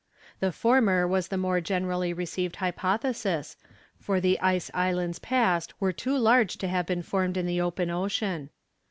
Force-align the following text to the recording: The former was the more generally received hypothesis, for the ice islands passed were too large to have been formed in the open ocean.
The 0.39 0.51
former 0.51 1.07
was 1.07 1.27
the 1.27 1.37
more 1.37 1.61
generally 1.61 2.11
received 2.11 2.55
hypothesis, 2.55 3.55
for 3.99 4.19
the 4.19 4.39
ice 4.39 4.71
islands 4.73 5.19
passed 5.19 5.79
were 5.79 5.93
too 5.93 6.17
large 6.17 6.57
to 6.57 6.67
have 6.67 6.87
been 6.87 7.03
formed 7.03 7.37
in 7.37 7.45
the 7.45 7.61
open 7.61 7.91
ocean. 7.91 8.49